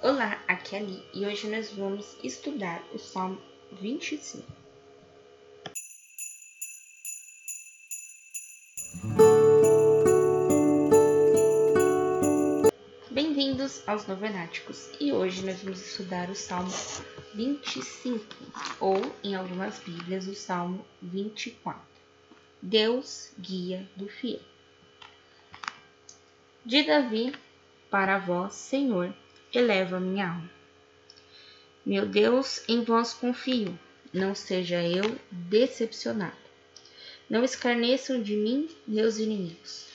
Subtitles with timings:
[0.00, 3.36] Olá, aqui é Ali e hoje nós vamos estudar o Salmo
[3.72, 4.46] 25.
[13.10, 16.70] Bem-vindos aos Novenáticos e hoje nós vamos estudar o Salmo
[17.34, 18.24] 25
[18.78, 21.82] ou, em algumas Bíblias, o Salmo 24.
[22.62, 24.40] Deus guia do fiel.
[26.64, 27.34] De Davi
[27.90, 29.12] para vós, Senhor,
[29.52, 30.50] eleva minha alma.
[31.84, 33.78] Meu Deus, em vós confio,
[34.12, 36.36] não seja eu decepcionado.
[37.28, 39.86] Não escarneçam de mim meus inimigos.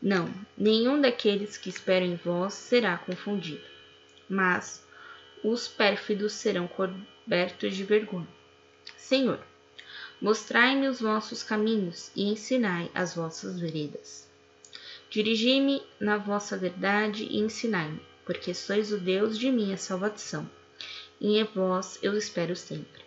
[0.00, 3.64] Não, nenhum daqueles que esperam em vós será confundido,
[4.28, 4.84] mas
[5.42, 8.28] os pérfidos serão cobertos de vergonha.
[8.98, 9.40] Senhor,
[10.20, 14.28] mostrai-me os vossos caminhos e ensinai as vossas veredas.
[15.08, 20.48] Dirigi-me na vossa verdade e ensinai-me, porque sois o Deus de minha salvação,
[21.20, 23.02] e em vós eu espero sempre.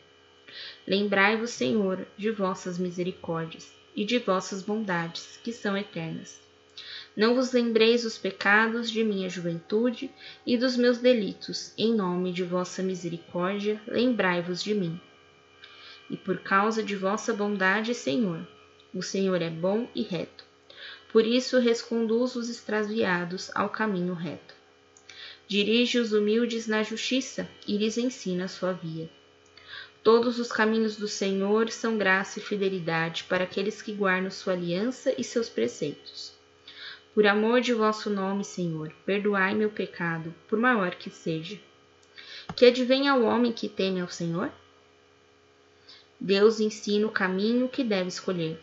[0.87, 6.39] Lembrai-vos, Senhor, de vossas misericórdias e de vossas bondades, que são eternas.
[7.15, 10.11] Não vos lembreis os pecados de minha juventude
[10.45, 14.99] e dos meus delitos, em nome de vossa misericórdia, lembrai-vos de mim.
[16.09, 18.47] E por causa de vossa bondade, Senhor,
[18.93, 20.47] o Senhor é bom e reto
[21.11, 24.56] por isso resconduz os extraviados ao caminho reto.
[25.47, 29.09] Dirige os humildes na justiça e lhes ensina a sua via.
[30.03, 35.13] Todos os caminhos do Senhor são graça e fidelidade para aqueles que guardam sua aliança
[35.17, 36.33] e seus preceitos.
[37.13, 41.59] Por amor de vosso nome, Senhor, perdoai meu pecado, por maior que seja.
[42.55, 44.51] Que advenha o homem que teme ao Senhor?
[46.19, 48.59] Deus ensina o caminho que deve escolher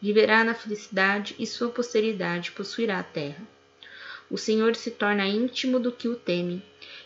[0.00, 3.42] viverá na felicidade e sua posteridade possuirá a terra.
[4.30, 6.62] O Senhor se torna íntimo do que o teme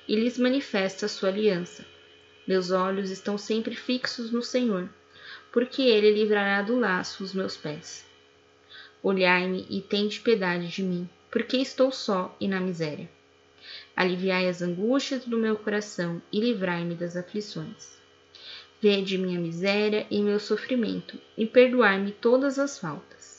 [0.06, 1.84] e lhes manifesta a sua aliança.
[2.46, 4.90] Meus olhos estão sempre fixos no Senhor,
[5.50, 8.04] porque ele livrará do laço os meus pés.
[9.02, 13.08] Olhai-me e tende piedade de mim, porque estou só e na miséria.
[13.96, 17.96] Aliviai as angústias do meu coração e livrai-me das aflições.
[18.82, 23.33] Vede minha miséria e meu sofrimento, e perdoai-me todas as faltas.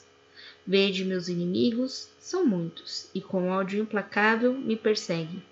[0.68, 5.44] Vede meus inimigos, são muitos, e com ódio implacável me perseguem.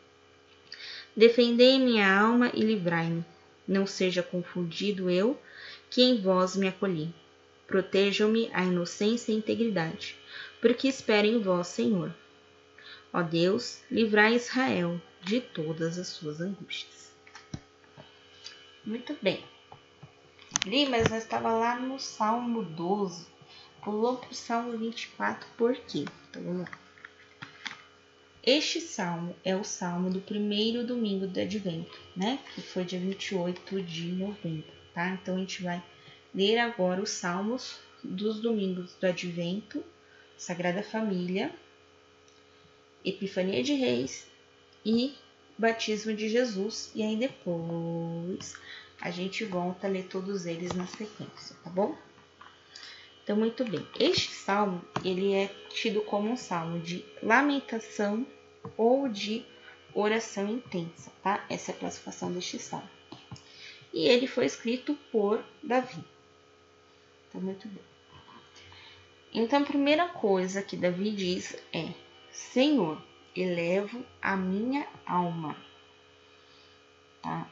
[1.16, 3.24] Defendei minha alma e livrai-me.
[3.68, 5.40] Não seja confundido eu,
[5.90, 7.14] que em vós me acolhi.
[7.68, 10.18] Protejam-me a inocência e a integridade,
[10.60, 12.14] porque espero em vós, Senhor.
[13.14, 17.14] Ó Deus, livrai Israel de todas as suas angústias.
[18.84, 19.46] Muito bem.
[20.66, 23.33] Li, mas nós estava lá no Salmo 12.
[23.84, 26.06] Pulou para o Salmo 24, por quê?
[26.30, 26.80] Então vamos lá.
[28.42, 32.40] Este salmo é o salmo do primeiro domingo do advento, né?
[32.54, 35.10] Que foi dia 28 de novembro, tá?
[35.10, 35.84] Então a gente vai
[36.34, 39.84] ler agora os salmos dos domingos do advento,
[40.38, 41.54] Sagrada Família,
[43.04, 44.28] Epifania de Reis
[44.86, 45.14] e
[45.58, 46.92] Batismo de Jesus.
[46.96, 48.56] E aí depois
[49.00, 51.98] a gente volta a ler todos eles na sequência, tá bom?
[53.24, 53.86] Então, muito bem.
[54.00, 58.26] Este salmo, ele é tido como um salmo de lamentação
[58.78, 59.46] ou de
[59.94, 61.46] oração intensa, tá?
[61.50, 62.90] Essa é a classificação deste salmo.
[63.94, 66.04] E ele foi escrito por Davi.
[67.30, 67.84] Então, muito bem.
[69.34, 71.94] Então, a primeira coisa que Davi diz é:
[72.32, 73.02] Senhor,
[73.36, 75.56] elevo a minha alma.
[77.22, 77.50] Tá?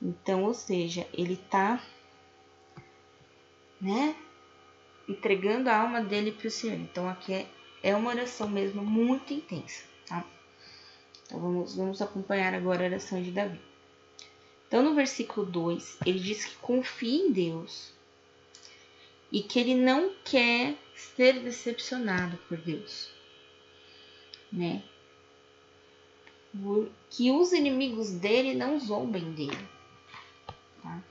[0.00, 1.82] Então, ou seja, ele está,
[3.80, 4.14] né,
[5.08, 6.78] entregando a alma dele para o Senhor.
[6.78, 7.46] Então, aqui é,
[7.82, 10.24] é uma oração mesmo muito intensa, tá?
[11.26, 13.60] Então, vamos, vamos acompanhar agora a oração de Davi.
[14.68, 17.92] Então, no versículo 2, ele diz que confia em Deus
[19.32, 23.10] e que ele não quer ser decepcionado por Deus,
[24.52, 24.82] né?
[27.08, 29.68] Que os inimigos dele não zombem dele.
[30.82, 31.02] Tá?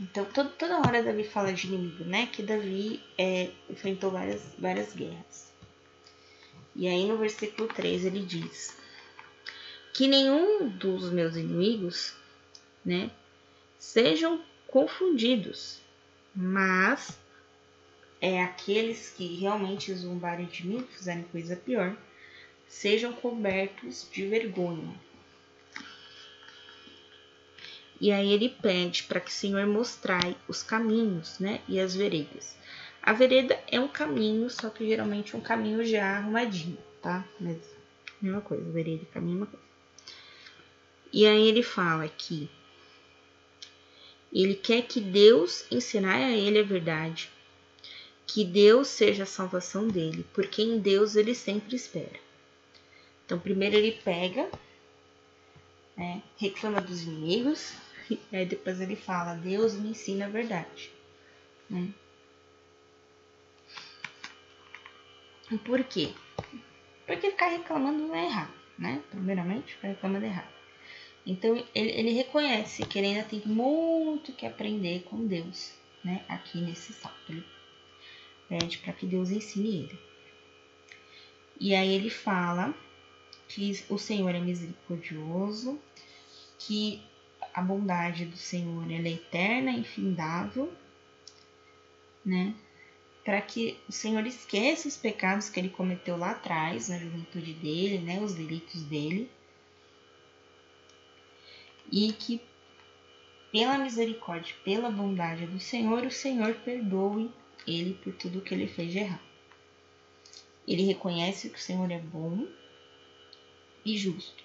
[0.00, 2.26] Então, todo, toda hora Davi fala de inimigo, né?
[2.32, 5.52] Que Davi é, enfrentou várias, várias guerras.
[6.74, 8.74] E aí no versículo 3 ele diz:
[9.92, 12.14] Que nenhum dos meus inimigos,
[12.82, 13.10] né,
[13.78, 15.80] sejam confundidos,
[16.34, 17.18] mas
[18.20, 21.94] é aqueles que realmente zombarem de mim, fizerem coisa pior,
[22.66, 24.94] sejam cobertos de vergonha.
[28.00, 32.56] E aí ele pede para que o Senhor mostrai os caminhos, né, e as veredas.
[33.02, 37.26] A vereda é um caminho, só que geralmente um caminho já arrumadinho, tá?
[37.38, 37.58] Mas
[38.20, 39.66] mesma coisa, vereda e caminho, mesma coisa.
[41.12, 42.48] E aí ele fala que
[44.32, 47.30] ele quer que Deus ensinar a ele a verdade,
[48.26, 52.20] que Deus seja a salvação dele, porque em Deus ele sempre espera.
[53.26, 54.48] Então, primeiro ele pega,
[55.96, 57.72] né, reclama dos inimigos,
[58.32, 60.90] aí depois ele fala: Deus me ensina a verdade.
[61.68, 61.88] Né?
[65.64, 66.12] Por quê?
[67.06, 69.02] Porque ficar reclamando não é errado, né?
[69.10, 70.52] Primeiramente, ficar reclamando é errado.
[71.26, 75.72] Então ele, ele reconhece que ele ainda tem muito que aprender com Deus,
[76.04, 76.24] né?
[76.28, 77.16] Aqui nesse salto.
[77.28, 77.44] Ele
[78.48, 79.98] pede para que Deus ensine ele.
[81.58, 82.74] E aí ele fala
[83.48, 85.78] que o Senhor é misericordioso,
[86.58, 87.02] que
[87.54, 90.72] a bondade do Senhor ela é eterna, infindável,
[92.24, 92.54] né?
[93.24, 97.98] Para que o Senhor esqueça os pecados que ele cometeu lá atrás, na juventude dele,
[97.98, 98.20] né?
[98.20, 99.30] Os delitos dele
[101.90, 102.40] e que
[103.50, 107.30] pela misericórdia, pela bondade do Senhor, o Senhor perdoe
[107.66, 109.20] ele por tudo que ele fez de errado.
[110.66, 112.46] Ele reconhece que o Senhor é bom
[113.84, 114.44] e justo.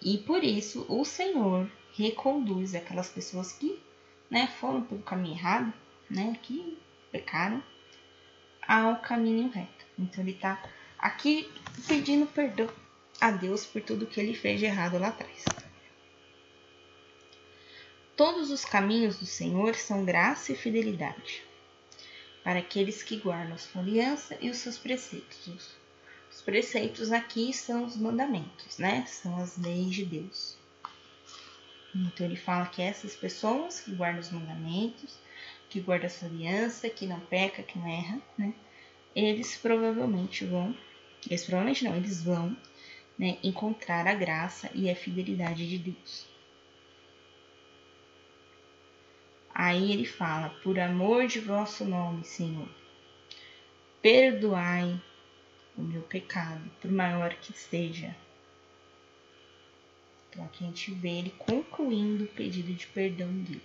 [0.00, 3.80] E por isso o Senhor reconduz aquelas pessoas que
[4.30, 5.72] né, foram pelo caminho errado,
[6.08, 6.78] né, que
[7.10, 7.62] pecaram,
[8.66, 9.86] ao caminho reto.
[9.98, 10.62] Então ele está
[10.98, 11.50] aqui
[11.86, 12.68] pedindo perdão
[13.20, 15.44] a Deus por tudo que ele fez de errado lá atrás.
[18.16, 21.42] Todos os caminhos do Senhor são graça e fidelidade
[22.42, 25.76] para aqueles que guardam a sua aliança e os seus preceitos.
[26.48, 29.04] Os preceitos aqui são os mandamentos, né?
[29.04, 30.56] São as leis de Deus.
[31.94, 35.18] Então ele fala que essas pessoas que guardam os mandamentos,
[35.68, 38.54] que guardam a sua aliança, que não peca, que não erra, né?
[39.14, 40.74] Eles provavelmente vão,
[41.26, 42.56] eles provavelmente não, eles vão
[43.18, 46.26] né, encontrar a graça e a fidelidade de Deus.
[49.54, 52.70] Aí ele fala: Por amor de vosso nome, Senhor,
[54.00, 54.98] perdoai
[55.78, 58.14] o meu pecado, por maior que seja.
[60.28, 63.62] Então aqui a gente vê ele concluindo o pedido de perdão dele.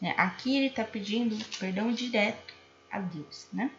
[0.00, 0.14] Né?
[0.16, 2.54] Aqui ele está pedindo perdão direto
[2.90, 3.70] a Deus, né?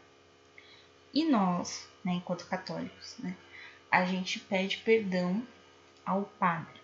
[1.12, 3.36] E nós, né, enquanto católicos, né,
[3.90, 5.42] a gente pede perdão
[6.06, 6.80] ao Padre.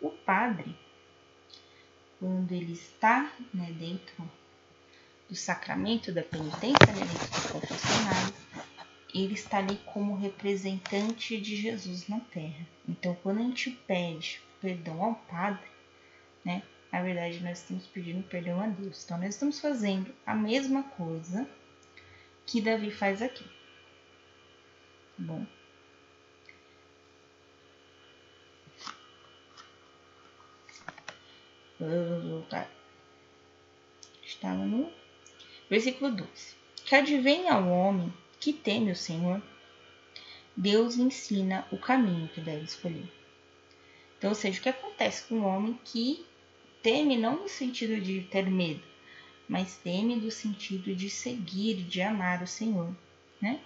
[0.00, 0.76] O Padre
[2.18, 4.28] quando ele está né, dentro
[5.28, 8.34] do sacramento da penitência, né, dentro do confessionário,
[9.22, 12.66] ele está ali como representante de Jesus na terra.
[12.88, 15.68] Então, quando a gente pede perdão ao Padre,
[16.44, 19.04] né, na verdade nós estamos pedindo perdão a Deus.
[19.04, 21.48] Então, nós estamos fazendo a mesma coisa
[22.44, 23.44] que Davi faz aqui.
[25.18, 25.46] Bom,
[31.78, 32.70] Vamos voltar.
[34.24, 34.90] Estava no
[35.68, 36.56] versículo 12.
[36.84, 38.12] Que advenha ao homem
[38.46, 39.42] que teme o Senhor,
[40.56, 43.12] Deus ensina o caminho que deve escolher.
[44.16, 46.24] Então, ou seja, o que acontece com o homem que
[46.80, 48.84] teme não no sentido de ter medo,
[49.48, 52.94] mas teme no sentido de seguir, de amar o Senhor,
[53.42, 53.58] né?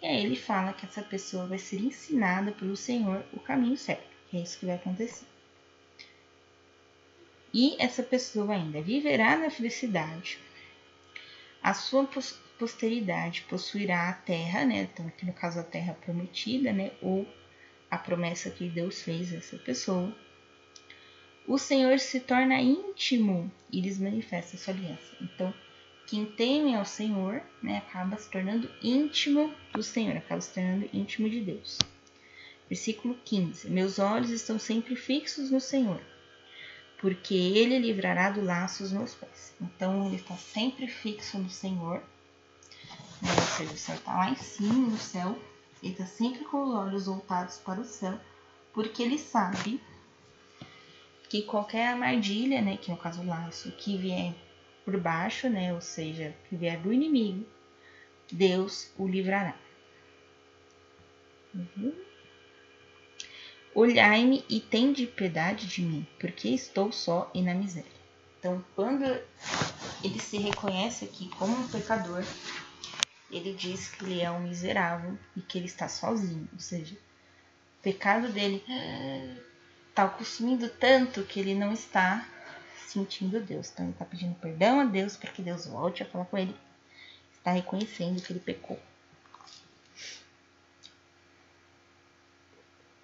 [0.00, 4.06] E aí ele fala que essa pessoa vai ser ensinada pelo Senhor o caminho certo,
[4.30, 5.26] que é isso que vai acontecer.
[7.52, 10.38] E essa pessoa ainda viverá na felicidade.
[11.60, 12.06] A sua
[12.60, 14.82] posteridade possuirá a terra, né?
[14.92, 16.92] Então, aqui no caso, a terra prometida, né?
[17.00, 17.26] Ou
[17.90, 20.14] a promessa que Deus fez a essa pessoa.
[21.48, 25.16] O Senhor se torna íntimo e lhes manifesta sua aliança.
[25.22, 25.52] Então,
[26.06, 31.30] quem teme ao Senhor, né, acaba se tornando íntimo do Senhor, acaba se tornando íntimo
[31.30, 31.78] de Deus.
[32.68, 36.00] Versículo 15: Meus olhos estão sempre fixos no Senhor
[37.00, 39.54] porque ele livrará do laço os meus pés.
[39.60, 42.02] Então ele está sempre fixo no Senhor,
[43.22, 43.30] né?
[43.36, 45.38] ou seja, o Senhor está lá em cima no céu,
[45.82, 48.18] ele está sempre com os olhos voltados para o céu,
[48.72, 49.80] porque ele sabe
[51.28, 54.34] que qualquer armadilha, né, que no caso o laço, que vier
[54.84, 57.46] por baixo, né, ou seja, que vier do inimigo,
[58.30, 59.56] Deus o livrará.
[61.54, 61.94] Uhum.
[63.74, 68.00] Olhai-me e tende piedade de mim, porque estou só e na miséria.
[68.38, 69.04] Então, quando
[70.02, 72.24] ele se reconhece aqui como um pecador,
[73.30, 76.48] ele diz que ele é um miserável e que ele está sozinho.
[76.52, 78.64] Ou seja, o pecado dele
[79.88, 82.26] está consumindo tanto que ele não está
[82.86, 83.70] sentindo Deus.
[83.70, 86.56] Então, ele está pedindo perdão a Deus para que Deus volte a falar com ele.
[87.38, 88.78] Está reconhecendo que ele pecou.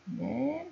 [0.06, 0.66] Né?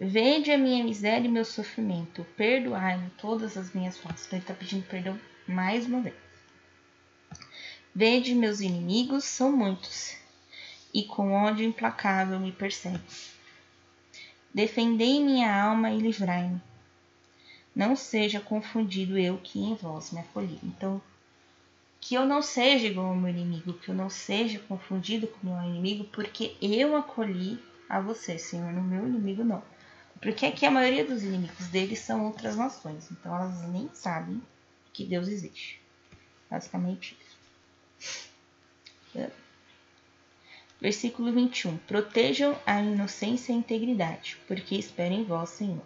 [0.00, 4.30] A minha miséria e meu sofrimento, perdoai-me todas as minhas faltas.
[4.32, 6.25] Ele está pedindo perdão mais uma vez.
[7.98, 10.14] Vede, meus inimigos são muitos,
[10.92, 13.00] e com ódio implacável me perseguem.
[14.52, 16.60] Defendei minha alma e livrai-me.
[17.74, 20.58] Não seja confundido eu que em vós me acolhi.
[20.62, 21.00] Então,
[21.98, 25.54] que eu não seja igual ao meu inimigo, que eu não seja confundido com o
[25.54, 29.62] meu inimigo, porque eu acolhi a você, Senhor, no meu inimigo não.
[30.20, 34.42] Porque aqui a maioria dos inimigos deles são outras nações, então elas nem sabem
[34.92, 35.80] que Deus existe.
[36.50, 37.16] Basicamente.
[37.22, 37.25] É.
[40.80, 41.78] Versículo 21.
[41.78, 45.82] Protejam a inocência e a integridade, porque espero em vós, Senhor.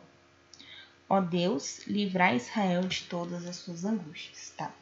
[1.08, 4.52] Ó Deus, livrai Israel de todas as suas angústias.
[4.56, 4.72] Tá?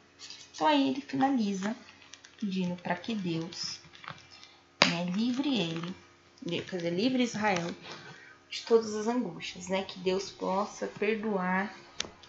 [0.55, 1.77] Então aí ele finaliza
[2.41, 3.81] pedindo para que Deus
[4.89, 5.95] né, livre ele,
[6.63, 7.75] quer dizer, livre Israel
[8.51, 9.83] de todas as angústias, né?
[9.85, 11.75] Que Deus possa perdoar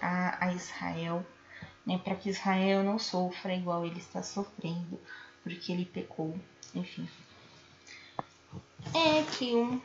[0.01, 1.25] a, a Israel,
[1.85, 1.99] né?
[2.03, 4.99] Para que Israel não sofra igual ele está sofrendo,
[5.43, 6.37] porque ele pecou,
[6.73, 7.07] enfim.
[8.93, 9.81] É aqui um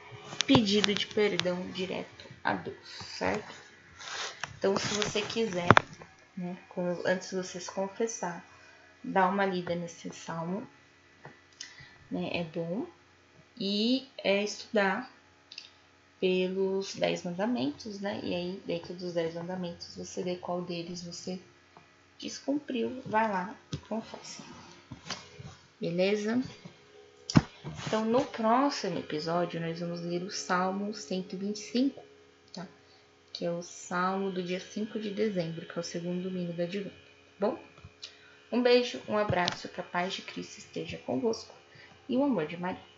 [0.47, 3.55] pedido de perdão direto a Deus, certo?
[4.59, 5.69] Então, se você quiser,
[6.37, 6.57] né,
[7.05, 8.45] antes de você se confessar,
[9.03, 10.67] dá uma lida nesse salmo,
[12.11, 12.87] né, é bom,
[13.59, 15.11] e é estudar
[16.21, 18.21] pelos dez mandamentos, né?
[18.23, 21.39] E aí, dentro dos dez mandamentos, você vê qual deles você
[22.29, 23.55] descumpriu, vai lá
[23.89, 24.43] confessa.
[25.81, 26.43] Beleza?
[27.87, 32.03] Então, no próximo episódio, nós vamos ler o Salmo 125,
[32.53, 32.67] tá?
[33.33, 36.65] Que é o Salmo do dia 5 de dezembro, que é o segundo domingo da
[36.65, 37.59] Advento, tá bom?
[38.51, 41.55] Um beijo, um abraço, que a paz de Cristo esteja convosco
[42.09, 42.94] e o amor de Maria.